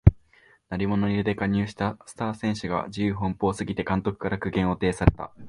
[0.71, 5.31] 鳴り物入りで加入したスター選手が自由奔放すぎて監督から苦言を呈された